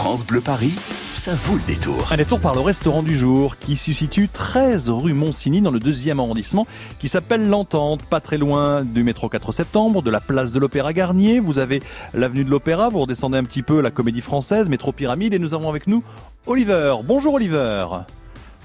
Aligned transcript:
France 0.00 0.24
Bleu 0.24 0.40
Paris, 0.40 0.72
ça 1.12 1.34
vaut 1.34 1.56
le 1.56 1.60
détour. 1.66 2.10
Un 2.10 2.16
détour 2.16 2.40
par 2.40 2.54
le 2.54 2.60
restaurant 2.62 3.02
du 3.02 3.18
jour 3.18 3.58
qui 3.58 3.76
se 3.76 3.92
situe 3.92 4.30
13 4.30 4.88
rue 4.88 5.12
Monsigny 5.12 5.60
dans 5.60 5.70
le 5.70 5.78
deuxième 5.78 6.20
arrondissement 6.20 6.66
qui 6.98 7.06
s'appelle 7.06 7.50
L'Entente, 7.50 8.02
pas 8.04 8.20
très 8.20 8.38
loin 8.38 8.82
du 8.82 9.04
métro 9.04 9.28
4 9.28 9.52
septembre, 9.52 10.00
de 10.00 10.10
la 10.10 10.20
place 10.22 10.52
de 10.52 10.58
l'Opéra 10.58 10.94
Garnier. 10.94 11.38
Vous 11.38 11.58
avez 11.58 11.82
l'avenue 12.14 12.44
de 12.44 12.50
l'Opéra, 12.50 12.88
vous 12.88 13.00
redescendez 13.00 13.36
un 13.36 13.44
petit 13.44 13.60
peu 13.60 13.82
la 13.82 13.90
comédie 13.90 14.22
française, 14.22 14.70
métro 14.70 14.90
Pyramide 14.92 15.34
et 15.34 15.38
nous 15.38 15.52
avons 15.52 15.68
avec 15.68 15.86
nous 15.86 16.02
Oliver. 16.46 16.94
Bonjour 17.04 17.34
Oliver. 17.34 17.84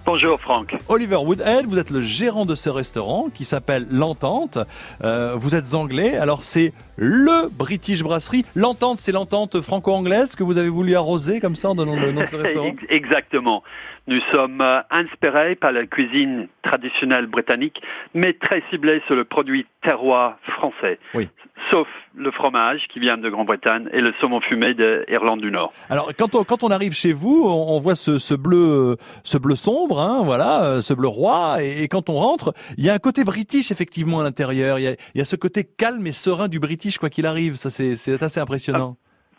Bonjour 0.06 0.40
Franck. 0.40 0.76
Oliver 0.88 1.16
Woodhead, 1.16 1.66
vous 1.66 1.80
êtes 1.80 1.90
le 1.90 2.00
gérant 2.00 2.46
de 2.46 2.54
ce 2.54 2.70
restaurant 2.70 3.30
qui 3.34 3.44
s'appelle 3.44 3.88
L'Entente. 3.90 4.60
Euh, 5.04 5.34
vous 5.36 5.56
êtes 5.56 5.74
anglais, 5.74 6.16
alors 6.16 6.44
c'est 6.44 6.74
le 6.96 7.50
British 7.50 8.04
Brasserie. 8.04 8.46
L'Entente, 8.56 9.00
c'est 9.00 9.12
l'entente 9.12 9.62
franco-anglaise 9.62 10.36
que 10.36 10.44
vous 10.44 10.60
avez 10.60 10.70
voulu 10.70 10.96
arroser 10.96 11.40
comme 11.40 11.56
ça 11.56 11.72
en 11.72 11.76
donnant 11.76 11.96
le 11.96 12.12
nom 12.12 12.22
de 12.22 12.28
ce 12.28 12.36
restaurant? 12.38 12.76
Exactement. 12.90 13.64
Nous 14.06 14.22
sommes 14.32 14.62
euh, 14.62 14.82
inspirés 14.92 15.56
par 15.56 15.72
la 15.72 15.88
cuisine 15.88 16.50
traditionnelle 16.62 17.26
britannique, 17.26 17.82
mais 18.14 18.34
très 18.34 18.62
ciblés 18.70 19.02
sur 19.08 19.16
le 19.16 19.26
produit 19.26 19.66
terroir 19.82 20.38
français. 20.44 21.00
Oui. 21.16 21.30
Sauf 21.72 21.88
le 22.18 22.32
fromage 22.32 22.88
qui 22.88 23.00
vient 23.00 23.18
de 23.18 23.30
Grande-Bretagne 23.30 23.90
et 23.92 24.02
le 24.02 24.14
saumon 24.20 24.40
fumé 24.42 24.74
d'Irlande 24.74 25.42
du 25.42 25.52
Nord. 25.52 25.74
Alors 25.90 26.12
quand 26.18 26.36
on, 26.36 26.44
quand 26.44 26.64
on 26.64 26.70
arrive 26.70 26.94
chez 26.94 27.14
vous, 27.14 27.44
on, 27.46 27.80
voit 27.80 27.96
ce, 27.96 28.18
ce, 28.18 28.34
bleu 28.34 28.98
ce 29.24 29.38
bleu 29.38 29.56
sombre, 29.56 30.00
hein, 30.00 30.22
voilà, 30.24 30.64
euh, 30.64 30.82
ce 30.82 30.94
bleu 30.94 31.08
roi, 31.08 31.58
et, 31.62 31.88
quand 31.88 32.10
on 32.10 32.16
rentre, 32.16 32.54
il 32.78 32.86
y 32.86 32.90
a 32.90 32.94
un 32.94 33.00
côté 33.00 33.24
british 33.24 33.72
effectivement 33.72 34.20
à 34.20 34.24
l'intérieur. 34.24 34.80
Il, 34.80 34.96
il, 35.14 35.18
y 35.18 35.22
a 35.22 35.26
ce 35.26 35.36
côté 35.36 35.64
calme 35.64 36.06
et 36.08 36.12
serein 36.12 36.48
du 36.48 36.60
british 36.60 36.98
quoi 36.98 37.10
qu'il 37.10 37.26
arrive. 37.26 37.56
Ça 37.56 37.70
c'est 37.70 38.22
assez 38.22 38.40
impressionnant. 38.40 38.98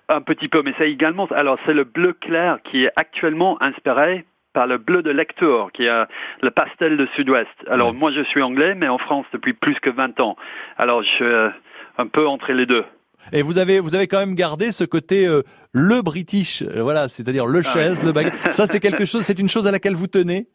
Un, 0.08 0.16
un 0.16 0.20
petit 0.20 0.48
peu, 0.48 0.62
mais 0.62 0.74
c'est 0.78 0.90
également. 0.90 1.26
Alors 1.26 1.58
c'est 1.66 1.74
le 1.74 1.84
bleu 1.84 2.12
clair 2.12 2.58
qui 2.64 2.84
est 2.84 2.92
actuellement 2.96 3.60
inspiré 3.62 4.24
par 4.56 4.66
le 4.66 4.78
bleu 4.78 5.02
de 5.02 5.10
lecteur, 5.10 5.70
qui 5.72 5.84
est 5.84 6.06
le 6.40 6.50
pastel 6.50 6.96
de 6.96 7.06
Sud-Ouest. 7.14 7.50
Alors 7.68 7.92
moi 7.92 8.10
je 8.10 8.22
suis 8.22 8.40
anglais, 8.40 8.74
mais 8.74 8.88
en 8.88 8.96
France 8.96 9.26
depuis 9.32 9.52
plus 9.52 9.78
que 9.80 9.90
20 9.90 10.18
ans. 10.20 10.36
Alors 10.78 11.02
je 11.02 11.24
euh, 11.24 11.50
un 11.98 12.06
peu 12.06 12.26
entre 12.26 12.52
les 12.52 12.66
deux. 12.66 12.84
Et 13.32 13.42
vous 13.42 13.58
avez 13.58 13.80
vous 13.80 13.94
avez 13.94 14.06
quand 14.06 14.18
même 14.18 14.34
gardé 14.34 14.70
ce 14.70 14.84
côté 14.84 15.26
euh, 15.26 15.42
le 15.72 16.00
british, 16.00 16.62
euh, 16.62 16.82
voilà, 16.82 17.08
c'est-à-dire 17.08 17.46
le 17.46 17.60
ah 17.64 17.72
chaise, 17.72 18.04
le 18.04 18.12
baguette. 18.12 18.34
Ça 18.50 18.66
c'est 18.66 18.80
quelque 18.80 19.04
chose, 19.06 19.22
c'est 19.22 19.38
une 19.38 19.48
chose 19.48 19.66
à 19.66 19.72
laquelle 19.72 19.94
vous 19.94 20.06
tenez? 20.06 20.46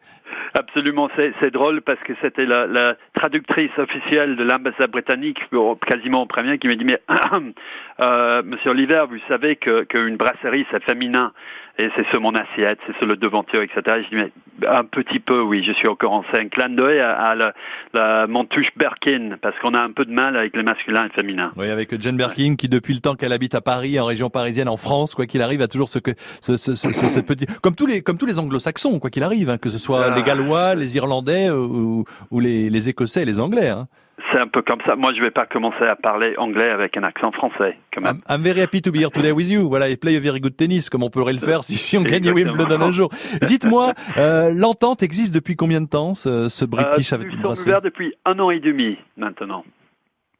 Absolument, 0.54 1.10
c'est 1.16 1.52
drôle 1.52 1.82
parce 1.82 2.00
que 2.02 2.14
c'était 2.22 2.46
la, 2.46 2.68
la, 2.68 2.96
traductrice 3.14 3.72
officielle 3.78 4.36
de 4.36 4.44
l'ambassade 4.44 4.92
britannique, 4.92 5.40
quasiment 5.88 6.22
en 6.22 6.28
premier, 6.28 6.58
qui 6.58 6.68
m'a 6.68 6.76
dit 6.76 6.86
mais 6.86 7.02
euh, 8.02 8.42
Monsieur 8.44 8.72
Oliver, 8.72 9.06
vous 9.10 9.18
savez 9.28 9.56
qu'une 9.56 10.18
brasserie 10.18 10.66
c'est 10.72 10.84
féminin 10.84 11.32
et 11.80 11.90
c'est 11.96 12.08
sur 12.10 12.22
mon 12.22 12.36
assiette, 12.36 12.80
c'est 12.86 12.96
sur 12.98 13.06
le 13.06 13.16
devanture, 13.16 13.62
etc. 13.62 13.82
je 14.04 14.16
dis 14.16 14.24
mais 14.24 14.32
un 14.68 14.84
petit 14.84 15.20
peu, 15.20 15.42
oui, 15.42 15.64
je 15.66 15.72
suis 15.72 15.88
encore 15.88 16.12
en 16.12 16.24
scène. 16.32 16.50
Clin 16.50 16.70
d'œil 16.70 17.00
à, 17.00 17.34
la, 17.34 17.54
la, 17.94 18.28
mon 18.28 18.46
touche 18.46 18.68
Berkin 18.76 19.38
parce 19.42 19.58
qu'on 19.60 19.74
a 19.74 19.80
un 19.80 19.92
peu 19.92 20.06
de 20.06 20.12
mal 20.12 20.36
avec 20.36 20.56
le 20.56 20.64
masculin 20.64 21.06
et 21.06 21.08
le 21.08 21.14
féminin. 21.14 21.52
Oui, 21.56 21.70
avec 21.70 22.00
Jane 22.00 22.18
Berkin 22.18 22.56
qui 22.56 22.68
depuis 22.68 22.94
le 22.94 23.00
temps 23.00 23.16
qu'elle 23.16 23.32
habite 23.32 23.56
à 23.56 23.62
Paris, 23.62 24.00
en 24.00 24.06
région 24.06 24.30
parisienne, 24.30 24.68
en 24.68 24.78
France, 24.78 25.16
quoi 25.16 25.26
qu'il 25.26 25.42
arrive, 25.42 25.62
a 25.62 25.68
toujours 25.68 25.90
ce 25.90 26.00
que 26.00 26.12
ce, 26.42 26.58
ce, 26.58 26.76
ce, 26.76 26.92
ce 26.92 27.20
petit 27.20 27.46
comme 27.62 27.76
tous 27.76 27.88
les 27.88 28.02
comme 28.02 28.18
tous 28.18 28.26
les 28.26 28.38
anglo-saxons, 28.38 29.00
quoi 29.00 29.10
qu'il 29.10 29.24
arrive, 29.24 29.50
hein, 29.50 29.58
que 29.58 29.70
ce 29.70 29.78
soit 29.78 30.06
ah. 30.08 30.12
Les 30.42 30.48
Gallois, 30.48 30.76
les 30.76 30.96
Irlandais 30.96 31.50
ou, 31.50 32.06
ou 32.30 32.40
les, 32.40 32.70
les 32.70 32.90
Écossais 32.90 33.24
et 33.24 33.26
les 33.26 33.40
Anglais. 33.40 33.70
Hein. 33.70 33.88
C'est 34.32 34.40
un 34.40 34.48
peu 34.48 34.62
comme 34.62 34.80
ça. 34.86 34.96
Moi, 34.96 35.14
je 35.14 35.22
vais 35.22 35.32
pas 35.32 35.46
commencer 35.46 35.84
à 35.84 35.96
parler 35.96 36.36
anglais 36.38 36.70
avec 36.70 36.96
un 36.96 37.04
accent 37.04 37.32
français. 37.32 37.78
Quand 37.94 38.02
même. 38.02 38.22
I'm, 38.30 38.42
very 38.42 38.62
happy 38.62 38.82
to 38.82 38.92
be 38.92 38.98
here 38.98 39.10
today 39.10 39.32
with 39.32 39.50
you. 39.50 39.68
Voilà, 39.68 39.90
et 39.90 39.98
play 39.98 40.16
a 40.16 40.20
very 40.20 40.40
good 40.40 40.56
tennis, 40.56 40.90
comme 40.90 41.04
on 41.04 41.10
pourrait 41.10 41.34
le 41.34 41.40
faire 41.40 41.64
si, 41.64 41.76
si 41.76 41.98
on 41.98 42.04
gagnait 42.04 42.32
Wimbledon 42.32 42.82
un 42.82 42.92
jour. 42.92 43.10
Dites-moi, 43.42 43.94
euh, 44.18 44.52
l'entente 44.54 45.04
existe 45.04 45.34
depuis 45.34 45.56
combien 45.56 45.82
de 45.82 45.88
temps, 45.88 46.16
ce, 46.16 46.50
ce 46.50 46.66
British 46.66 47.12
euh, 47.12 47.16
avec 47.16 47.34
une 47.34 47.42
depuis 47.42 48.14
un 48.26 48.40
an 48.40 48.52
et 48.52 48.60
demi 48.60 48.98
maintenant. 49.18 49.66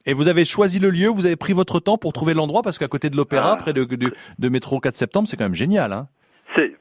Et 0.06 0.14
vous 0.14 0.28
avez 0.28 0.46
choisi 0.46 0.80
le 0.80 0.90
lieu, 0.90 1.08
vous 1.08 1.26
avez 1.26 1.36
pris 1.36 1.54
votre 1.54 1.80
temps 1.80 1.98
pour 1.98 2.14
trouver 2.14 2.34
l'endroit, 2.34 2.62
parce 2.62 2.78
qu'à 2.78 2.88
côté 2.88 3.10
de 3.10 3.18
l'opéra, 3.18 3.54
ah. 3.54 3.56
près 3.58 3.74
de, 3.74 3.84
de, 3.84 4.14
de 4.40 4.50
métro 4.50 4.80
4 4.80 4.96
septembre, 4.96 5.28
c'est 5.28 5.38
quand 5.38 5.46
même 5.46 5.54
génial. 5.54 5.92
Hein 5.92 6.08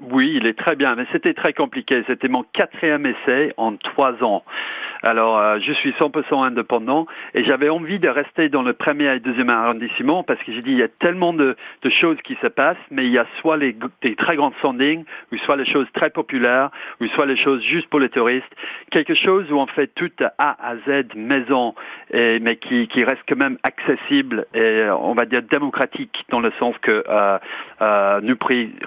oui, 0.00 0.32
il 0.34 0.46
est 0.46 0.58
très 0.58 0.76
bien, 0.76 0.94
mais 0.94 1.06
c'était 1.12 1.34
très 1.34 1.52
compliqué. 1.52 2.02
C'était 2.06 2.28
mon 2.28 2.42
quatrième 2.42 3.06
essai 3.06 3.52
en 3.56 3.76
trois 3.76 4.22
ans. 4.22 4.42
Alors, 5.02 5.38
euh, 5.38 5.58
je 5.60 5.72
suis 5.72 5.90
100% 5.92 6.44
indépendant 6.44 7.06
et 7.34 7.44
j'avais 7.44 7.68
envie 7.68 7.98
de 7.98 8.08
rester 8.08 8.48
dans 8.48 8.62
le 8.62 8.74
premier 8.74 9.14
et 9.14 9.20
deuxième 9.20 9.48
arrondissement 9.48 10.22
parce 10.22 10.42
que 10.42 10.52
j'ai 10.52 10.60
dit, 10.62 10.72
il 10.72 10.78
y 10.78 10.82
a 10.82 10.88
tellement 10.88 11.32
de, 11.32 11.56
choses 11.88 12.18
qui 12.22 12.36
se 12.42 12.46
passent, 12.46 12.76
mais 12.90 13.06
il 13.06 13.12
y 13.12 13.18
a 13.18 13.26
soit 13.40 13.56
les, 13.56 13.76
des 14.02 14.14
très 14.14 14.36
grandes 14.36 14.54
standings, 14.58 15.04
ou 15.32 15.38
soit 15.38 15.56
les 15.56 15.64
choses 15.64 15.86
très 15.94 16.10
populaires, 16.10 16.70
ou 17.00 17.06
soit 17.08 17.26
les 17.26 17.36
choses 17.36 17.62
juste 17.62 17.88
pour 17.88 18.00
les 18.00 18.08
touristes. 18.08 18.52
Quelque 18.90 19.14
chose 19.14 19.50
où 19.50 19.56
on 19.56 19.66
fait 19.66 19.88
tout 19.94 20.10
A 20.38 20.56
à 20.62 20.76
Z 20.76 21.14
maison, 21.16 21.74
et, 22.12 22.38
mais 22.40 22.56
qui, 22.56 22.86
qui 22.88 23.04
reste 23.04 23.22
quand 23.28 23.36
même 23.36 23.58
accessible 23.62 24.46
et 24.54 24.84
on 24.90 25.14
va 25.14 25.24
dire 25.26 25.42
démocratique 25.42 26.24
dans 26.28 26.40
le 26.40 26.52
sens 26.58 26.74
que 26.82 27.04
euh, 27.08 27.38
euh, 27.82 28.20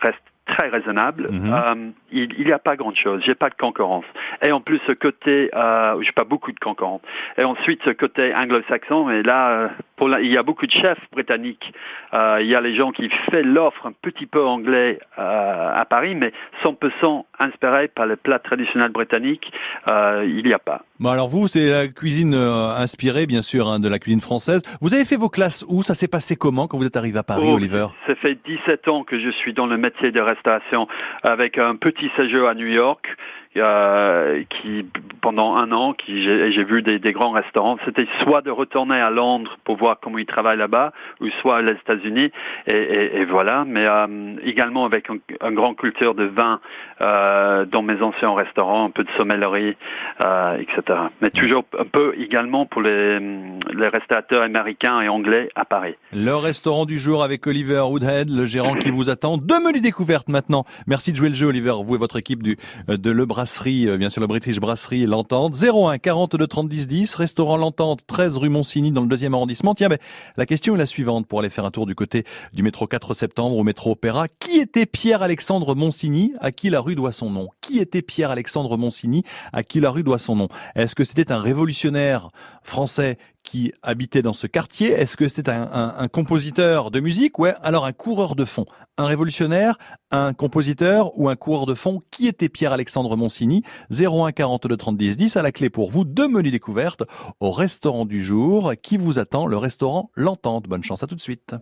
restent 0.01 0.32
très 0.53 0.69
raisonnable. 0.69 1.29
Mhm. 1.31 1.53
euh, 1.53 1.75
il 2.11 2.45
n'y 2.45 2.51
a 2.51 2.59
pas 2.59 2.75
grand-chose. 2.75 3.21
J'ai 3.25 3.35
pas 3.35 3.49
de 3.49 3.55
concurrence. 3.55 4.05
Et 4.45 4.51
en 4.51 4.61
plus, 4.61 4.79
ce 4.87 4.91
côté, 4.91 5.49
euh, 5.55 5.99
j'ai 6.01 6.11
pas 6.11 6.23
beaucoup 6.23 6.51
de 6.51 6.59
concurrence. 6.59 7.01
Et 7.37 7.43
ensuite, 7.43 7.81
ce 7.85 7.91
côté 7.91 8.33
anglo-saxon. 8.35 9.09
Et 9.09 9.23
là, 9.23 9.71
il 10.01 10.31
y 10.31 10.37
a 10.37 10.43
beaucoup 10.43 10.65
de 10.65 10.71
chefs 10.71 10.99
britanniques. 11.11 11.73
Euh, 12.13 12.39
il 12.41 12.47
y 12.47 12.55
a 12.55 12.61
les 12.61 12.75
gens 12.75 12.91
qui 12.91 13.09
font 13.09 13.41
l'offre 13.43 13.85
un 13.85 13.93
petit 13.93 14.25
peu 14.25 14.43
anglais 14.43 14.99
euh, 15.17 15.71
à 15.73 15.85
Paris, 15.85 16.15
mais 16.15 16.31
100% 16.63 17.23
inspiré 17.39 17.87
par 17.87 18.05
le 18.05 18.15
plat 18.15 18.39
traditionnel 18.39 18.91
britannique. 18.91 19.51
Euh, 19.89 20.25
il 20.27 20.45
n'y 20.45 20.53
a 20.53 20.59
pas. 20.59 20.83
Bon 20.99 21.09
alors 21.09 21.27
vous, 21.27 21.47
c'est 21.47 21.69
la 21.69 21.87
cuisine 21.87 22.33
inspirée, 22.33 23.25
bien 23.25 23.41
sûr, 23.41 23.67
hein, 23.67 23.79
de 23.79 23.89
la 23.89 23.99
cuisine 23.99 24.21
française. 24.21 24.61
Vous 24.81 24.93
avez 24.93 25.05
fait 25.05 25.17
vos 25.17 25.29
classes 25.29 25.65
où? 25.67 25.81
Ça 25.81 25.95
s'est 25.95 26.07
passé 26.07 26.35
comment 26.35 26.67
quand 26.67 26.77
vous 26.77 26.85
êtes 26.85 26.95
arrivé 26.95 27.19
à 27.19 27.23
Paris, 27.23 27.45
oh, 27.45 27.55
Oliver? 27.55 27.87
Ça 28.07 28.15
fait 28.15 28.37
17 28.45 28.87
ans 28.87 29.03
que 29.03 29.19
je 29.19 29.29
suis 29.29 29.53
dans 29.53 29.67
le 29.67 29.77
métier 29.77 30.11
de 30.11 30.21
restauration 30.21 30.87
avec 31.23 31.57
un 31.57 31.75
petit 31.75 32.09
séjour 32.15 32.47
à 32.47 32.53
New 32.53 32.67
York 32.67 33.05
qui 33.53 34.85
pendant 35.23 35.55
un 35.55 35.71
an, 35.71 35.95
j'ai 36.05 36.63
vu 36.65 36.81
des, 36.81 37.13
grands 37.13 37.31
restaurants. 37.31 37.77
C'était 37.85 38.07
soit 38.23 38.41
de 38.41 38.51
retourner 38.51 38.99
à 38.99 39.09
Londres 39.09 39.57
pour 39.63 39.77
voir 39.77 39.97
comment 40.01 40.17
ils 40.17 40.25
travaillent 40.25 40.57
là-bas, 40.57 40.91
ou 41.21 41.29
soit 41.41 41.61
aux 41.61 41.67
États-Unis, 41.67 42.29
et, 42.67 43.23
voilà. 43.25 43.63
Mais 43.65 43.85
euh, 43.87 44.35
également 44.43 44.85
avec 44.85 45.07
un 45.09 45.51
grand 45.53 45.75
culture 45.75 46.13
de 46.13 46.25
vin 46.25 46.59
euh, 47.01 47.65
dans 47.65 47.81
mes 47.81 48.01
anciens 48.01 48.33
restaurants, 48.33 48.85
un 48.85 48.89
peu 48.89 49.05
de 49.05 49.09
sommellerie, 49.15 49.77
euh, 50.23 50.57
etc. 50.57 50.99
Mais 51.21 51.29
toujours 51.29 51.63
un 51.79 51.85
peu 51.85 52.13
également 52.17 52.65
pour 52.65 52.81
les, 52.81 53.19
les 53.19 53.87
restaurateurs 53.87 54.43
américains 54.43 54.99
et 55.01 55.07
anglais 55.07 55.49
à 55.55 55.63
Paris. 55.63 55.95
Le 56.11 56.35
restaurant 56.35 56.85
du 56.85 56.99
jour 56.99 57.23
avec 57.23 57.47
Oliver 57.47 57.85
Woodhead, 57.89 58.29
le 58.29 58.45
gérant 58.45 58.75
qui 58.75 58.91
vous 58.91 59.09
attend. 59.09 59.37
Deux 59.37 59.63
menus 59.63 59.81
découvertes 59.81 60.27
maintenant. 60.27 60.65
Merci 60.85 61.13
de 61.13 61.17
jouer 61.17 61.29
le 61.29 61.35
jeu, 61.35 61.47
Oliver. 61.47 61.73
Vous 61.83 61.95
et 61.95 61.97
votre 61.97 62.17
équipe 62.17 62.43
du, 62.43 62.57
de 62.87 63.11
Le 63.11 63.25
Euh, 63.65 63.97
bien 63.97 64.09
sûr, 64.09 64.21
le 64.21 64.27
British 64.27 64.59
Brasserie 64.59 65.05
L'Entente. 65.05 65.55
01 65.55 65.97
42 65.97 66.47
30 66.47 66.69
10 66.69 66.87
10, 66.87 67.15
restaurant 67.15 67.57
L'Entente, 67.57 68.01
13 68.07 68.37
rue 68.37 68.49
Monsigny 68.49 68.91
dans 68.91 69.01
le 69.01 69.07
deuxième 69.07 69.33
arrondissement. 69.33 69.75
Tiens, 69.75 69.89
mais 69.89 69.99
la 70.37 70.45
question 70.45 70.75
est 70.75 70.77
la 70.77 70.85
suivante 70.85 71.27
pour 71.27 71.39
aller 71.39 71.49
faire 71.49 71.65
un 71.65 71.71
tour 71.71 71.85
du 71.85 71.95
côté 71.95 72.23
du 72.53 72.63
métro 72.63 72.87
4 72.87 73.13
septembre 73.13 73.55
au 73.57 73.63
métro 73.63 73.91
Opéra. 73.91 74.27
Qui 74.27 74.59
était 74.59 74.85
Pierre-Alexandre 74.85 75.75
Monsigny, 75.75 76.33
à 76.39 76.51
qui 76.51 76.69
la 76.69 76.79
rue 76.79 76.95
doit 76.95 77.11
son 77.11 77.29
nom? 77.29 77.49
Qui 77.61 77.79
était 77.79 78.01
Pierre-Alexandre 78.01 78.77
Monsigny, 78.77 79.23
à 79.51 79.63
qui 79.63 79.79
la 79.79 79.89
rue 79.89 80.03
doit 80.03 80.19
son 80.19 80.35
nom? 80.35 80.47
Est-ce 80.75 80.95
que 80.95 81.03
c'était 81.03 81.31
un 81.31 81.39
révolutionnaire 81.39 82.29
français 82.63 83.17
qui 83.43 83.73
habitait 83.81 84.21
dans 84.21 84.33
ce 84.33 84.47
quartier 84.47 84.91
Est-ce 84.91 85.17
que 85.17 85.27
c'était 85.27 85.51
un, 85.51 85.93
un, 85.97 86.07
compositeur 86.07 86.89
de 86.91 86.99
musique 86.99 87.37
Ouais, 87.39 87.53
alors 87.61 87.85
un 87.85 87.91
coureur 87.91 88.35
de 88.35 88.45
fond? 88.45 88.65
Un 88.97 89.05
révolutionnaire, 89.05 89.77
un 90.11 90.33
compositeur 90.33 91.17
ou 91.19 91.29
un 91.29 91.35
coureur 91.35 91.65
de 91.65 91.73
fond? 91.73 92.01
Qui 92.09 92.27
était 92.27 92.49
Pierre-Alexandre 92.49 93.15
Monsigny? 93.15 93.63
01 93.91 94.31
42 94.31 94.77
30 94.77 94.97
10 94.97 95.17
10 95.17 95.37
à 95.37 95.41
la 95.41 95.51
clé 95.51 95.69
pour 95.69 95.91
vous, 95.91 96.05
deux 96.05 96.27
menus 96.27 96.51
découvertes 96.51 97.03
au 97.39 97.51
restaurant 97.51 98.05
du 98.05 98.23
jour 98.23 98.73
qui 98.81 98.97
vous 98.97 99.19
attend, 99.19 99.45
le 99.45 99.57
restaurant 99.57 100.09
L'Entente. 100.15 100.67
Bonne 100.67 100.83
chance 100.83 101.03
à 101.03 101.07
tout 101.07 101.15
de 101.15 101.21
suite. 101.21 101.55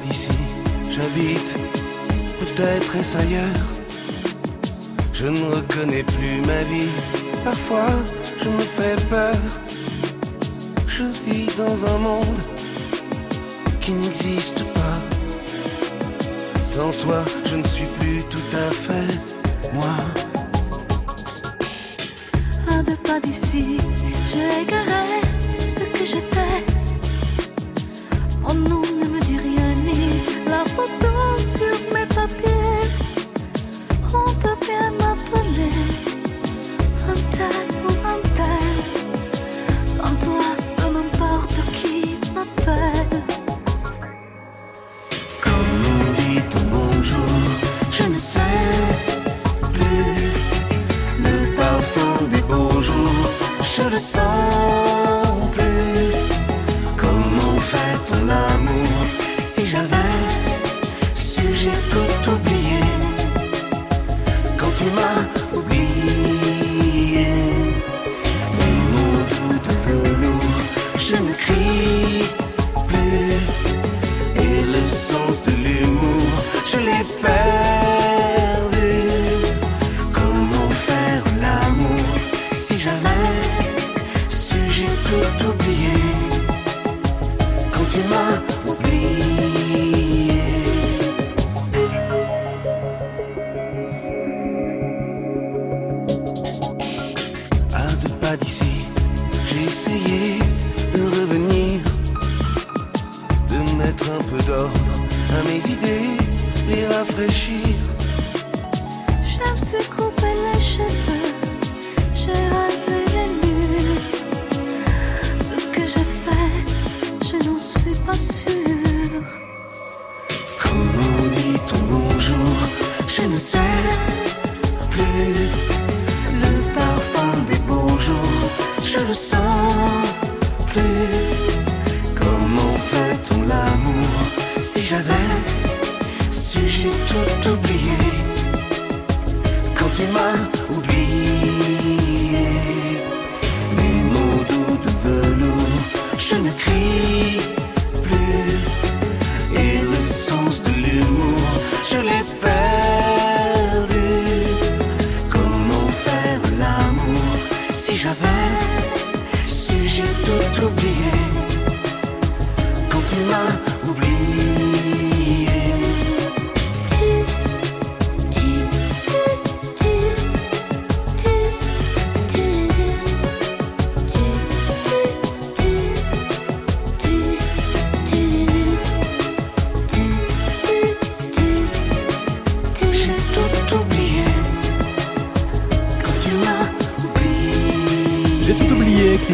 d'ici, 0.00 0.36
j'habite 0.90 1.54
peut-être 2.38 2.96
est 2.96 3.16
ailleurs. 3.16 3.66
Je 5.12 5.26
ne 5.26 5.54
reconnais 5.54 6.02
plus 6.02 6.40
ma 6.46 6.60
vie, 6.62 6.90
parfois 7.44 7.90
je 8.42 8.48
me 8.48 8.60
fais 8.60 8.96
peur. 9.08 9.36
Je 10.86 11.04
vis 11.24 11.46
dans 11.56 11.94
un 11.94 11.98
monde 11.98 12.40
qui 13.80 13.92
n'existe 13.92 14.62
pas. 14.74 14.98
Sans 16.66 16.90
toi, 17.02 17.24
je 17.44 17.56
ne 17.56 17.64
suis 17.64 17.86
plus 17.98 18.22
tout 18.30 18.56
à 18.56 18.70
fait 18.72 19.12
moi. 19.72 19.96
À 22.70 22.82
deux 22.82 22.96
pas 22.96 23.20
d'ici, 23.20 23.78
j'ai 24.30 24.62
égaré 24.62 25.20
ce 25.66 25.84
que 25.84 26.04
j'étais. 26.04 26.64
En 28.44 28.54
nous 28.54 28.85
photo 30.68 31.36
sur 31.38 31.72
mes 31.92 32.06
papiers. 32.06 32.55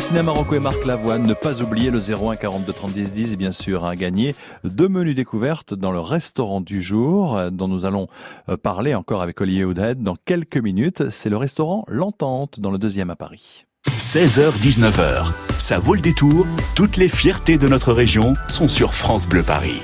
Christina 0.02 0.24
Marocco 0.24 0.56
et 0.56 0.58
Marc 0.58 0.84
Lavoine. 0.84 1.22
Ne 1.22 1.32
pas 1.32 1.62
oublier 1.62 1.92
le 1.92 2.00
01 2.00 2.34
42 2.34 2.72
30 2.72 2.92
10 2.92 3.12
10, 3.12 3.36
bien 3.36 3.52
sûr, 3.52 3.84
à 3.84 3.94
gagner. 3.94 4.34
Deux 4.64 4.88
menus 4.88 5.14
découvertes 5.14 5.74
dans 5.74 5.92
le 5.92 6.00
restaurant 6.00 6.60
du 6.60 6.82
jour, 6.82 7.36
euh, 7.36 7.50
dont 7.50 7.68
nous 7.68 7.84
allons 7.84 8.08
euh, 8.48 8.56
parler 8.56 8.96
encore 8.96 9.22
avec 9.22 9.40
Olivier 9.40 9.64
Woodhead 9.64 10.02
dans 10.02 10.16
quelques 10.24 10.56
minutes. 10.56 11.08
C'est 11.10 11.30
le 11.30 11.36
restaurant 11.36 11.84
L'Entente, 11.86 12.58
dans 12.58 12.72
le 12.72 12.78
deuxième 12.78 13.10
à 13.10 13.14
Paris. 13.14 13.66
16h-19h, 13.96 15.30
ça 15.56 15.78
vaut 15.78 15.94
le 15.94 16.00
détour. 16.00 16.48
Toutes 16.74 16.96
les 16.96 17.08
fiertés 17.08 17.56
de 17.56 17.68
notre 17.68 17.92
région 17.92 18.34
sont 18.48 18.66
sur 18.66 18.94
France 18.94 19.28
Bleu 19.28 19.44
Paris. 19.44 19.82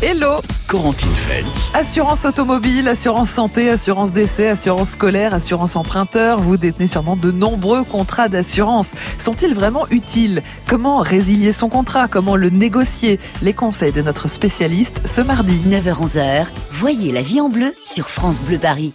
Hello 0.00 0.40
Corentine 0.70 1.10
Feltz, 1.16 1.72
Assurance 1.74 2.24
automobile, 2.24 2.86
assurance 2.86 3.28
santé, 3.28 3.68
assurance 3.70 4.12
décès, 4.12 4.46
assurance 4.50 4.90
scolaire, 4.90 5.34
assurance 5.34 5.74
emprunteur, 5.74 6.40
vous 6.40 6.56
détenez 6.56 6.86
sûrement 6.86 7.16
de 7.16 7.32
nombreux 7.32 7.82
contrats 7.82 8.28
d'assurance. 8.28 8.92
Sont-ils 9.18 9.52
vraiment 9.52 9.88
utiles? 9.88 10.42
Comment 10.68 11.00
résilier 11.00 11.50
son 11.50 11.68
contrat? 11.68 12.06
Comment 12.06 12.36
le 12.36 12.50
négocier? 12.50 13.18
Les 13.42 13.52
conseils 13.52 13.90
de 13.90 14.00
notre 14.00 14.28
spécialiste 14.28 15.02
ce 15.06 15.20
mardi. 15.20 15.60
9h-11h, 15.66 16.46
voyez 16.70 17.10
la 17.10 17.22
vie 17.22 17.40
en 17.40 17.48
bleu 17.48 17.74
sur 17.84 18.08
France 18.08 18.40
Bleu 18.40 18.58
Paris. 18.58 18.92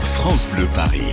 France 0.00 0.48
Bleu 0.54 0.66
Paris. 0.74 1.12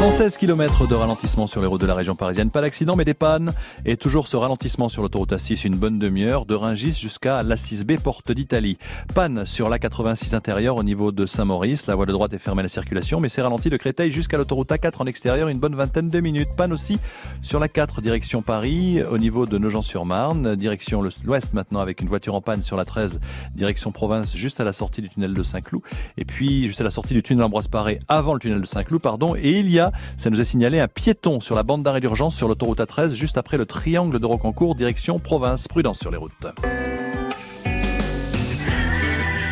116 0.00 0.38
km 0.38 0.88
de 0.88 0.94
ralentissement 0.94 1.46
sur 1.46 1.60
les 1.60 1.66
routes 1.66 1.82
de 1.82 1.86
la 1.86 1.94
région 1.94 2.14
parisienne. 2.16 2.50
Pas 2.50 2.62
d'accident, 2.62 2.96
mais 2.96 3.04
des 3.04 3.12
pannes. 3.12 3.52
Et 3.84 3.98
toujours 3.98 4.28
ce 4.28 4.36
ralentissement 4.38 4.88
sur 4.88 5.02
l'autoroute 5.02 5.34
A6, 5.34 5.66
une 5.66 5.76
bonne 5.76 5.98
demi-heure, 5.98 6.46
de 6.46 6.54
Rungis 6.54 6.92
jusqu'à 6.92 7.42
l'A6B, 7.42 8.00
porte 8.00 8.32
d'Italie. 8.32 8.78
Panne 9.14 9.44
sur 9.44 9.68
l'A86 9.68 10.34
intérieur 10.34 10.76
au 10.76 10.82
niveau 10.82 11.12
de 11.12 11.26
Saint-Maurice. 11.26 11.86
La 11.86 11.96
voie 11.96 12.06
de 12.06 12.12
droite 12.12 12.32
est 12.32 12.38
fermée 12.38 12.60
à 12.60 12.62
la 12.62 12.70
circulation, 12.70 13.20
mais 13.20 13.28
c'est 13.28 13.42
ralenti 13.42 13.68
de 13.68 13.76
Créteil 13.76 14.10
jusqu'à 14.10 14.38
l'autoroute 14.38 14.70
A4 14.70 15.02
en 15.02 15.04
extérieur, 15.04 15.48
une 15.48 15.58
bonne 15.58 15.74
vingtaine 15.74 16.08
de 16.08 16.20
minutes. 16.20 16.48
Panne 16.56 16.72
aussi 16.72 16.98
sur 17.42 17.60
l'A4, 17.60 18.00
direction 18.00 18.40
Paris, 18.40 19.02
au 19.02 19.18
niveau 19.18 19.44
de 19.44 19.58
Nogent-sur-Marne, 19.58 20.56
direction 20.56 21.02
l'ouest 21.02 21.52
maintenant, 21.52 21.80
avec 21.80 22.00
une 22.00 22.08
voiture 22.08 22.34
en 22.34 22.40
panne 22.40 22.62
sur 22.62 22.78
la 22.78 22.86
13, 22.86 23.20
direction 23.54 23.92
province, 23.92 24.34
juste 24.34 24.60
à 24.60 24.64
la 24.64 24.72
sortie 24.72 25.02
du 25.02 25.10
tunnel 25.10 25.34
de 25.34 25.42
Saint-Cloud. 25.42 25.82
Et 26.16 26.24
puis, 26.24 26.66
juste 26.68 26.80
à 26.80 26.84
la 26.84 26.90
sortie 26.90 27.12
du 27.12 27.22
tunnel 27.22 27.44
Ambroise 27.44 27.68
Paré, 27.68 28.00
avant 28.08 28.32
le 28.32 28.40
tunnel 28.40 28.62
de 28.62 28.66
Saint-Cloud, 28.66 29.02
pardon. 29.02 29.36
Et 29.36 29.58
il 29.58 29.68
y 29.68 29.78
a, 29.78 29.89
ça 30.16 30.30
nous 30.30 30.40
a 30.40 30.44
signalé, 30.44 30.80
un 30.80 30.88
piéton 30.88 31.40
sur 31.40 31.54
la 31.54 31.62
bande 31.62 31.82
d'arrêt 31.82 32.00
d'urgence 32.00 32.36
sur 32.36 32.48
l'autoroute 32.48 32.80
A13, 32.80 33.14
juste 33.14 33.38
après 33.38 33.56
le 33.56 33.66
triangle 33.66 34.18
de 34.18 34.26
Rocancourt, 34.26 34.74
direction 34.74 35.18
province. 35.18 35.68
Prudence 35.68 35.98
sur 36.00 36.10
les 36.10 36.16
routes. 36.16 36.46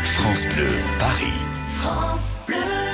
France 0.04 0.46
Bleu 0.46 0.68
Paris. 0.98 1.38
It 2.48 2.87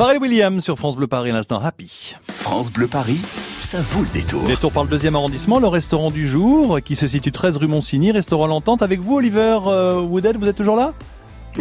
Pharrell 0.00 0.16
Williams 0.16 0.64
sur 0.64 0.78
France 0.78 0.96
Bleu 0.96 1.06
Paris, 1.08 1.30
l'instant 1.30 1.60
happy. 1.60 2.14
France 2.26 2.72
Bleu 2.72 2.86
Paris, 2.86 3.20
ça 3.60 3.82
vaut 3.82 4.00
le 4.00 4.08
détour. 4.18 4.42
Détour 4.44 4.72
par 4.72 4.84
le 4.84 4.88
deuxième 4.88 5.14
arrondissement, 5.14 5.58
le 5.58 5.66
restaurant 5.66 6.10
du 6.10 6.26
jour, 6.26 6.80
qui 6.80 6.96
se 6.96 7.06
situe 7.06 7.32
13 7.32 7.58
rue 7.58 7.66
Monsigny, 7.66 8.10
restaurant 8.10 8.46
L'Entente. 8.46 8.80
Avec 8.80 9.00
vous, 9.00 9.16
Oliver 9.16 9.58
euh, 9.66 10.00
Woodhead, 10.00 10.38
vous 10.38 10.48
êtes 10.48 10.56
toujours 10.56 10.76
là? 10.76 10.94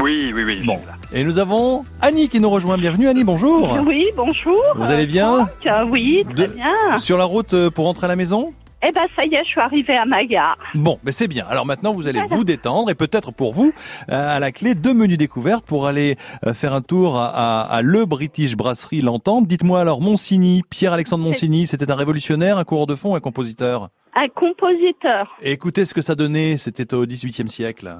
Oui, 0.01 0.31
oui, 0.33 0.45
oui. 0.45 0.63
Bon. 0.65 0.79
Et 1.11 1.25
nous 1.25 1.37
avons 1.37 1.83
Annie 1.99 2.29
qui 2.29 2.39
nous 2.39 2.49
rejoint. 2.49 2.77
Bienvenue 2.77 3.09
Annie, 3.09 3.25
bonjour. 3.25 3.77
Oui, 3.85 4.05
bonjour. 4.15 4.61
Vous 4.73 4.89
allez 4.89 5.05
bien? 5.05 5.35
Franck, 5.39 5.49
euh, 5.65 5.83
Oui, 5.91 6.23
très 6.23 6.47
De- 6.47 6.53
bien. 6.53 6.97
Sur 6.97 7.17
la 7.17 7.25
route 7.25 7.53
euh, 7.53 7.69
pour 7.69 7.83
rentrer 7.87 8.05
à 8.05 8.07
la 8.07 8.15
maison? 8.15 8.53
Eh 8.81 8.91
ben, 8.93 9.07
ça 9.15 9.25
y 9.25 9.35
est, 9.35 9.43
je 9.43 9.49
suis 9.49 9.59
arrivée 9.59 9.97
à 9.97 10.05
ma 10.05 10.23
gare. 10.23 10.57
Bon, 10.73 10.99
mais 11.03 11.11
c'est 11.11 11.27
bien. 11.27 11.45
Alors 11.49 11.65
maintenant, 11.65 11.93
vous 11.93 12.07
allez 12.07 12.21
vous 12.29 12.45
détendre 12.45 12.89
et 12.89 12.95
peut-être 12.95 13.33
pour 13.33 13.53
vous, 13.53 13.73
euh, 14.09 14.35
à 14.37 14.39
la 14.39 14.53
clé, 14.53 14.73
deux 14.73 14.93
menus 14.93 15.17
découvertes 15.17 15.65
pour 15.65 15.85
aller 15.85 16.15
euh, 16.45 16.53
faire 16.53 16.73
un 16.73 16.81
tour 16.81 17.17
à, 17.17 17.27
à- 17.27 17.61
à 17.63 17.81
le 17.81 18.05
British 18.05 18.55
Brasserie 18.55 19.01
L'Entente. 19.01 19.47
Dites-moi 19.47 19.81
alors, 19.81 19.99
Monsigny, 19.99 20.63
Pierre-Alexandre 20.69 21.25
Monsigny, 21.25 21.67
c'était 21.67 21.91
un 21.91 21.95
révolutionnaire, 21.95 22.57
un 22.57 22.63
coureur 22.63 22.87
de 22.87 22.95
fond, 22.95 23.15
un 23.15 23.19
compositeur. 23.19 23.89
Un 24.15 24.29
compositeur. 24.29 25.35
Et 25.41 25.51
écoutez 25.51 25.83
ce 25.83 25.93
que 25.93 26.01
ça 26.01 26.15
donnait, 26.15 26.55
c'était 26.55 26.93
au 26.93 27.05
XVIIIe 27.05 27.49
siècle. 27.49 27.93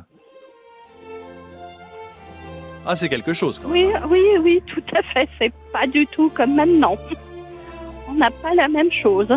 Ah, 2.86 2.96
c'est 2.96 3.10
quelque 3.10 3.34
chose 3.34 3.60
quand 3.60 3.68
même. 3.70 3.88
Oui, 4.10 4.10
oui, 4.10 4.38
oui, 4.42 4.64
tout 4.66 4.82
à 4.96 5.02
fait. 5.14 5.28
C'est 5.38 5.52
pas 5.74 5.86
du 5.86 6.08
tout 6.08 6.30
comme 6.34 6.56
maintenant. 6.56 6.98
On 8.08 8.14
n'a 8.14 8.32
pas 8.32 8.54
la 8.56 8.68
même 8.70 8.92
chose. 8.92 9.28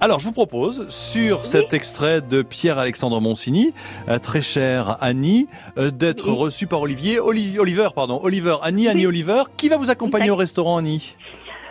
Alors, 0.00 0.20
je 0.20 0.26
vous 0.26 0.32
propose, 0.32 0.86
sur 0.90 1.46
cet 1.46 1.72
extrait 1.72 2.20
de 2.20 2.42
Pierre-Alexandre 2.42 3.18
Monsigny, 3.20 3.72
euh, 4.08 4.18
très 4.18 4.42
cher 4.42 4.98
Annie, 5.00 5.48
euh, 5.78 5.90
d'être 5.90 6.28
Oui. 6.28 6.36
reçu 6.36 6.66
par 6.66 6.82
Olivier, 6.82 7.18
Oli- 7.18 7.58
Oliver, 7.58 7.88
pardon, 7.94 8.20
Oliver, 8.22 8.56
Annie, 8.62 8.88
Annie, 8.88 9.06
Oliver. 9.06 9.44
Qui 9.56 9.70
va 9.70 9.78
vous 9.78 9.90
accompagner 9.90 10.30
au 10.30 10.36
restaurant, 10.36 10.76
Annie? 10.76 11.16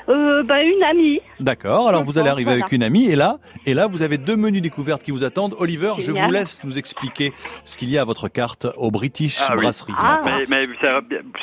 Euh, 0.09 0.41
ben, 0.43 0.57
une 0.57 0.83
amie. 0.83 1.19
D'accord. 1.39 1.87
Alors, 1.87 2.03
vous 2.03 2.17
allez 2.17 2.29
arriver 2.29 2.51
avec 2.51 2.71
une 2.71 2.81
amie, 2.83 3.05
et 3.09 3.15
là, 3.15 3.37
et 3.67 3.73
là, 3.75 3.85
vous 3.87 4.01
avez 4.01 4.17
deux 4.17 4.35
menus 4.35 4.61
découvertes 4.61 5.03
qui 5.03 5.11
vous 5.11 5.23
attendent. 5.23 5.55
Oliver, 5.59 5.93
je 5.99 6.11
vous 6.11 6.31
laisse 6.31 6.63
nous 6.63 6.77
expliquer 6.79 7.31
ce 7.63 7.77
qu'il 7.77 7.89
y 7.91 7.97
a 7.97 8.01
à 8.01 8.05
votre 8.05 8.27
carte 8.27 8.65
au 8.77 8.89
British 8.89 9.37
Ah 9.47 9.53
oui. 9.55 9.63
Brasserie. 9.63 9.93
Ah. 9.97 10.21
Mais, 10.25 10.45
mais 10.49 10.67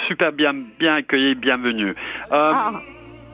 super 0.09 0.33
bien, 0.33 0.53
bien 0.81 0.95
accueilli, 0.97 1.35
bienvenue. 1.37 1.91
Euh, 1.91 2.53
Ah, 2.55 2.73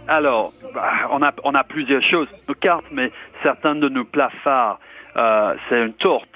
Alors, 0.09 0.53
bah, 0.75 0.91
on 1.11 1.23
a, 1.23 1.33
on 1.45 1.55
a 1.55 1.65
plusieurs 1.65 2.03
choses. 2.03 2.29
Nos 2.49 2.55
cartes, 2.55 2.87
mais 2.91 3.13
certains 3.43 3.75
de 3.75 3.89
nos 3.89 4.05
plats 4.05 4.31
phares, 4.43 4.81
euh, 5.17 5.55
c'est 5.69 5.83
une 5.85 5.93
torte 5.95 6.29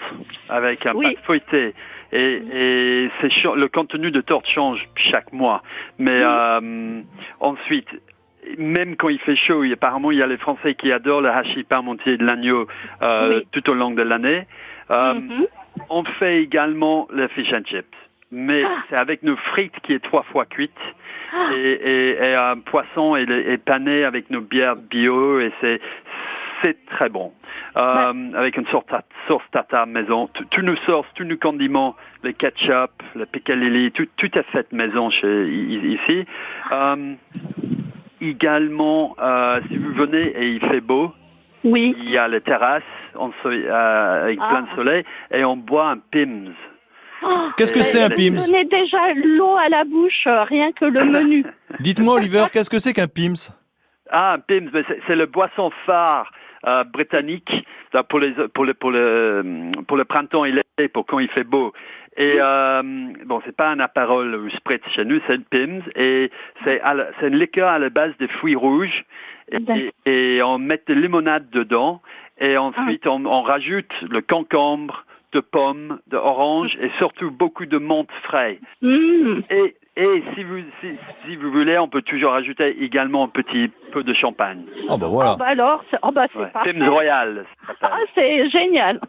avec 0.48 0.84
un 0.86 0.94
Oui. 0.94 1.14
pâte 1.14 1.24
feuilleté. 1.24 1.74
Et, 2.12 2.42
et 2.52 3.10
le 3.24 3.66
contenu 3.68 4.10
de 4.10 4.20
torte 4.20 4.46
change 4.46 4.86
chaque 4.96 5.32
mois. 5.32 5.62
Mais 5.98 6.20
euh, 6.22 7.00
ensuite, 7.40 7.88
même 8.58 8.96
quand 8.96 9.08
il 9.08 9.18
fait 9.20 9.36
chaud, 9.36 9.64
il- 9.64 9.72
apparemment 9.72 10.10
il 10.10 10.18
y 10.18 10.22
a 10.22 10.26
les 10.26 10.36
Français 10.36 10.74
qui 10.74 10.92
adorent 10.92 11.22
le 11.22 11.30
hachis 11.30 11.64
parmentier 11.64 12.18
de 12.18 12.24
l'agneau 12.26 12.66
euh, 13.00 13.38
Oui. 13.38 13.46
tout 13.52 13.70
au 13.70 13.74
long 13.74 13.92
de 13.92 14.02
l'année. 14.02 14.46
Euh, 14.90 15.14
mhm. 15.14 15.46
On 15.88 16.04
fait 16.04 16.42
également 16.42 17.08
le 17.10 17.28
fish 17.28 17.50
and 17.54 17.64
chips, 17.64 17.86
mais 18.32 18.64
Ah. 18.64 18.82
c'est 18.88 18.96
avec 18.96 19.22
nos 19.22 19.36
frites 19.36 19.78
qui 19.82 19.92
est 19.92 20.02
trois 20.02 20.22
fois 20.24 20.46
cuites 20.46 20.72
Ah. 21.32 21.50
et, 21.54 21.72
et, 21.72 22.24
et 22.30 22.34
un 22.34 22.58
poisson 22.58 23.14
est, 23.14 23.30
est 23.30 23.58
pané 23.64 24.04
avec 24.04 24.30
nos 24.30 24.40
bières 24.40 24.76
bio 24.76 25.38
et 25.40 25.52
c'est 25.60 25.80
c'est 26.62 26.84
très 26.86 27.08
bon. 27.08 27.32
Euh, 27.76 28.12
Avec 28.34 28.56
une 28.56 28.66
sorte 28.68 28.88
de 28.92 28.98
sauce 29.26 29.42
tata 29.50 29.84
maison, 29.84 30.28
tous 30.50 30.62
nos 30.62 30.76
sauces, 30.86 31.06
tous 31.16 31.24
nos 31.24 31.36
condiments, 31.36 31.96
le 32.22 32.30
ketchup, 32.30 32.92
le 33.16 33.26
piccalilli, 33.26 33.90
tout, 33.90 34.06
tout 34.16 34.30
est 34.38 34.44
fait 34.52 34.70
maison 34.72 35.10
chez 35.10 35.48
ici. 35.48 36.24
Euh, 36.70 37.14
également, 38.20 39.16
euh, 39.20 39.60
si 39.68 39.76
vous 39.76 39.92
venez 39.94 40.22
et 40.28 40.48
il 40.50 40.60
fait 40.60 40.80
beau, 40.80 41.12
Oui. 41.64 41.94
il 41.98 42.10
y 42.10 42.18
a 42.18 42.28
les 42.28 42.40
terrasses 42.40 42.82
on 43.16 43.30
se- 43.42 43.48
euh, 43.48 44.24
avec 44.24 44.38
Ah. 44.40 44.48
plein 44.48 44.62
de 44.62 44.68
soleil 44.76 45.04
et 45.32 45.44
on 45.44 45.56
boit 45.56 45.90
un 45.90 45.98
Pims. 45.98 46.52
Oh, 47.24 47.48
Qu'est-ce 47.56 47.72
que 47.72 47.80
Euh, 47.80 47.82
c'est 47.82 48.02
un 48.02 48.10
Pims 48.10 48.36
Donnez 48.46 48.64
déjà 48.64 49.12
l'eau 49.14 49.56
à 49.56 49.68
la 49.68 49.84
bouche, 49.84 50.24
euh, 50.26 50.44
rien 50.44 50.72
que 50.72 50.84
le 50.84 51.04
menu. 51.04 51.44
Dites-moi, 51.80 52.14
Oliver, 52.14 52.44
qu'est-ce 52.52 52.70
que 52.70 52.78
c'est 52.78 52.92
qu'un 52.92 53.08
Pims? 53.08 53.52
Ah, 54.10 54.34
un 54.34 54.38
Pims, 54.40 54.70
c'est 55.06 55.16
le 55.16 55.26
boisson 55.26 55.70
phare 55.86 56.30
euh, 56.66 56.84
britannique. 56.84 57.66
Pour 58.08 58.20
les 58.20 58.32
pour 58.54 58.64
le 58.64 58.72
pour 58.72 58.90
le 58.90 59.70
pour 59.86 59.96
le 59.98 60.04
printemps 60.06 60.46
et 60.46 60.50
l'été 60.52 60.88
pour 60.88 61.04
quand 61.04 61.18
il 61.18 61.28
fait 61.28 61.44
beau. 61.44 61.72
Et 62.16 62.36
euh, 62.40 62.82
bon, 63.26 63.40
c'est 63.44 63.54
pas 63.56 63.68
un 63.70 63.80
apérol 63.80 64.34
ou 64.34 64.48
spritz 64.50 64.82
chez 64.94 65.04
nous, 65.04 65.20
c'est 65.26 65.34
une 65.34 65.44
Pims. 65.44 65.82
Et 65.96 66.30
c'est 66.64 66.80
une 67.22 67.36
liqueur 67.38 67.68
à 67.68 67.78
la 67.78 67.90
base 67.90 68.12
de 68.18 68.26
fruits 68.26 68.54
rouges. 68.56 69.04
Et, 69.50 69.58
D'accord. 69.60 69.82
et, 70.06 70.36
et 70.36 70.42
on 70.42 70.58
met 70.58 70.80
de 70.86 70.94
limonade 70.94 71.50
dedans. 71.50 72.00
Et 72.40 72.56
ensuite 72.56 73.06
on, 73.06 73.26
on 73.26 73.42
rajoute 73.42 73.92
le 74.10 74.22
concombre, 74.22 75.04
de 75.32 75.40
pommes, 75.40 75.98
de 76.08 76.16
oranges 76.16 76.76
et 76.80 76.90
surtout 76.98 77.30
beaucoup 77.30 77.66
de 77.66 77.78
menthe 77.78 78.10
frais. 78.22 78.58
Mmh. 78.82 79.40
Et, 79.50 79.76
et 79.96 80.22
si 80.34 80.44
vous 80.44 80.58
si, 80.80 80.88
si 81.26 81.36
vous 81.36 81.50
voulez, 81.50 81.78
on 81.78 81.88
peut 81.88 82.02
toujours 82.02 82.32
ajouter 82.34 82.82
également 82.82 83.24
un 83.24 83.28
petit 83.28 83.70
peu 83.92 84.02
de 84.04 84.12
champagne. 84.14 84.62
Oh 84.88 84.96
bah 84.96 85.06
voilà. 85.08 85.30
Ah 85.32 85.36
bah 85.38 85.46
alors, 85.46 85.84
c'est 85.90 85.98
oh 86.02 86.10
bah 86.12 86.26
c'est 86.32 86.38
Ouais. 86.38 86.50
parfait. 86.50 86.88
Royal. 86.88 87.44
Ah, 87.82 87.98
c'est 88.14 88.48
génial. 88.50 89.00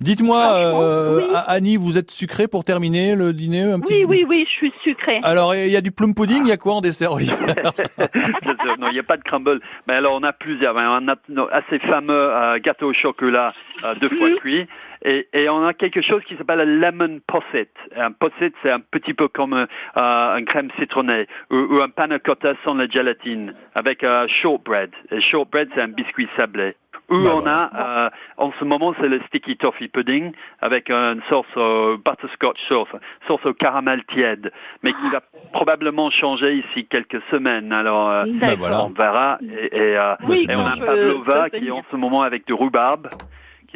Dites-moi, 0.00 0.40
Franchement, 0.42 0.80
euh, 0.82 1.20
oui. 1.28 1.34
Annie, 1.46 1.76
vous 1.76 1.96
êtes 1.98 2.10
sucrée 2.10 2.48
pour 2.48 2.64
terminer 2.64 3.14
le 3.14 3.32
dîner 3.32 3.62
un 3.62 3.80
petit 3.80 3.94
Oui, 3.94 4.02
peu? 4.02 4.08
oui, 4.10 4.26
oui, 4.28 4.44
je 4.48 4.52
suis 4.52 4.72
sucrée. 4.82 5.20
Alors, 5.22 5.54
il 5.54 5.68
y 5.70 5.76
a 5.76 5.80
du 5.80 5.90
plum 5.92 6.14
pudding, 6.14 6.42
il 6.44 6.48
y 6.48 6.52
a 6.52 6.56
quoi 6.56 6.74
en 6.74 6.80
dessert, 6.80 7.12
Olivier? 7.12 7.34
Non, 8.78 8.88
il 8.88 8.92
n'y 8.94 8.98
a 8.98 9.02
pas 9.04 9.16
de 9.16 9.22
crumble. 9.22 9.60
Mais 9.86 9.94
alors, 9.94 10.14
on 10.14 10.22
a 10.22 10.32
plusieurs. 10.32 10.74
On 10.76 11.08
a 11.08 11.16
nos 11.28 11.48
assez 11.50 11.78
fameux 11.78 12.12
euh, 12.12 12.58
gâteau 12.58 12.90
au 12.90 12.92
chocolat 12.92 13.54
euh, 13.84 13.94
deux 14.00 14.10
fois 14.10 14.28
Mhm. 14.28 14.36
cuit. 14.36 14.66
Et, 15.04 15.28
et 15.32 15.48
on 15.48 15.64
a 15.64 15.72
quelque 15.74 16.00
chose 16.02 16.22
qui 16.26 16.36
s'appelle 16.36 16.58
le 16.58 16.78
lemon 16.80 17.18
posset. 17.26 17.68
Un 17.96 18.12
posset, 18.12 18.52
c'est 18.62 18.70
un 18.70 18.80
petit 18.80 19.14
peu 19.14 19.28
comme 19.28 19.52
euh, 19.54 19.66
un 19.94 20.42
crème 20.44 20.68
citronnée 20.78 21.26
ou, 21.50 21.56
ou 21.56 21.80
un 21.80 21.88
panna 21.90 22.18
cotta 22.18 22.54
sans 22.64 22.74
la 22.74 22.88
gélatine 22.88 23.54
avec 23.74 24.02
euh, 24.02 24.26
shortbread. 24.28 24.90
Et 25.12 25.20
shortbread, 25.20 25.68
c'est 25.74 25.82
un 25.82 25.88
biscuit 25.88 26.28
sablé. 26.36 26.74
Ou 27.08 27.22
Bah 27.22 27.30
on 27.36 27.46
a, 27.46 27.70
euh, 28.06 28.10
en 28.36 28.52
ce 28.58 28.64
moment, 28.64 28.92
c'est 29.00 29.08
le 29.08 29.20
sticky 29.28 29.56
toffee 29.56 29.86
pudding 29.88 30.32
avec 30.60 30.90
une 30.90 31.22
sauce 31.28 31.46
au 31.56 31.98
butterscotch 31.98 32.58
sauce, 32.68 32.88
sauce 33.28 33.44
au 33.46 33.54
caramel 33.54 34.04
tiède, 34.06 34.50
mais 34.82 34.92
qui 34.92 35.08
va 35.10 35.20
probablement 35.52 36.10
changer 36.10 36.54
ici 36.56 36.86
quelques 36.86 37.22
semaines. 37.30 37.72
Alors, 37.72 38.10
euh. 38.10 38.24
Bah 38.40 38.56
voilà. 38.56 38.84
on 38.84 38.88
verra. 38.90 39.38
Et, 39.42 39.76
et, 39.76 39.96
euh, 39.98 40.14
Oui, 40.26 40.46
et 40.48 40.56
on 40.56 40.66
a 40.66 40.74
je 40.74 40.82
Pavlova 40.82 41.50
qui 41.50 41.68
est 41.68 41.70
en 41.70 41.84
ce 41.90 41.96
moment 41.96 42.22
avec 42.22 42.44
du 42.46 42.54
rhubarbe, 42.54 43.08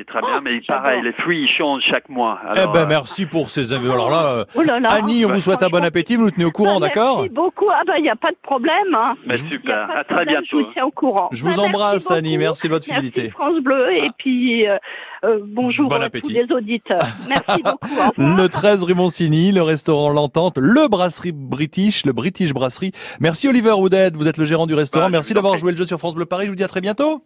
qui 0.04 0.11
est 0.11 0.12
très 0.12 0.21
bien, 0.21 0.37
Oh, 0.38 0.40
mais 0.42 0.61
pareil, 0.66 1.02
les 1.02 1.12
fruits 1.12 1.42
ils 1.42 1.49
changent 1.49 1.83
chaque 1.83 2.09
mois. 2.09 2.38
Eh 2.54 2.59
Alors, 2.59 2.73
ben, 2.73 2.80
euh, 2.83 2.87
merci 2.87 3.26
pour 3.26 3.50
ces 3.50 3.73
avis. 3.73 3.90
Alors 3.90 4.11
là, 4.11 4.26
euh, 4.26 4.45
Oh 4.54 4.62
là 4.62 4.80
là. 4.80 4.88
Annie, 4.92 5.25
on 5.25 5.28
vous 5.30 5.40
souhaite 5.40 5.62
un 5.62 5.69
bon 5.69 5.85
appétit, 5.85 6.16
vous 6.16 6.25
nous 6.25 6.30
tenez 6.30 6.45
au 6.45 6.50
courant, 6.50 6.76
Ah, 6.78 6.80
d'accord 6.88 7.19
Merci 7.19 7.35
beaucoup. 7.35 7.66
Ah 7.71 7.83
bah 7.87 7.95
il 7.99 8.02
n'y 8.02 8.09
a 8.11 8.16
pas 8.16 8.30
de 8.30 8.37
problème. 8.42 8.95
Hein. 8.95 9.12
a 9.28 9.37
super. 9.37 9.90
À 9.90 10.04
très 10.04 10.14
problème, 10.14 10.26
Je 10.45 10.50
bientôt. 10.57 10.66
vous 10.66 10.73
tiens 10.73 10.85
au 10.87 10.90
courant. 10.90 11.28
Je 11.33 11.42
vous 11.42 11.49
Bah, 11.50 11.54
merci 11.57 11.69
embrasse, 11.69 12.11
Annie. 12.11 12.30
beaucoup. 12.30 12.40
Merci 12.42 12.66
de 12.69 12.73
votre 12.73 12.87
Merci 12.88 13.07
fidélité. 13.07 13.30
France 13.33 13.57
Bleu 13.59 13.92
et 13.97 14.11
puis 14.19 14.66
euh, 14.69 14.76
euh, 15.25 15.40
bonjour 15.45 15.88
Bon 15.88 16.00
à 16.00 16.04
appétit. 16.07 16.33
tous 16.33 16.40
les 16.40 16.55
auditeurs. 16.55 17.07
Merci 17.29 17.62
beaucoup. 17.62 17.88
Le 18.16 18.46
13 18.48 18.83
rue 18.85 18.94
Moncini, 18.94 19.53
le 19.53 19.62
restaurant 19.62 20.11
L'Entente, 20.11 20.57
le 20.59 20.88
brasserie 20.88 21.33
British, 21.33 22.07
le 22.07 22.12
British 22.12 22.53
Brasserie. 22.53 22.92
Merci 23.20 23.48
Oliver 23.48 23.72
Woodhead, 23.72 24.16
vous 24.16 24.27
êtes 24.29 24.38
le 24.38 24.44
gérant 24.44 24.66
du 24.66 24.74
restaurant. 24.74 25.05
Bah, 25.05 25.09
je 25.09 25.12
Merci 25.12 25.35
d'avoir 25.35 25.59
joué 25.59 25.72
le 25.72 25.77
jeu 25.79 25.87
sur 25.87 25.98
France 25.98 26.14
Bleu 26.14 26.24
Paris. 26.27 26.46
Je 26.46 26.51
vous 26.51 26.57
dis 26.57 26.64
à 26.64 26.68
très 26.68 26.81
bientôt. 26.81 27.22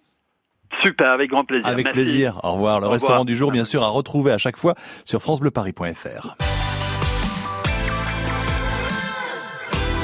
Super, 0.82 1.10
avec 1.10 1.30
grand 1.30 1.44
plaisir. 1.44 1.66
Avec 1.68 1.84
Merci. 1.86 1.98
plaisir. 2.00 2.40
Au 2.42 2.52
revoir. 2.52 2.80
Le 2.80 2.86
Au 2.86 2.90
restaurant 2.90 3.12
revoir. 3.14 3.24
du 3.24 3.36
jour, 3.36 3.50
bien 3.50 3.64
sûr, 3.64 3.82
à 3.82 3.88
retrouver 3.88 4.32
à 4.32 4.38
chaque 4.38 4.56
fois 4.56 4.74
sur 5.04 5.20
francebleuparis.fr. 5.22 6.36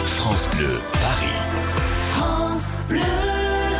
France 0.06 0.48
Bleu, 0.56 0.78
Paris. 0.92 1.36
France 2.12 2.78
Bleu. 2.88 3.00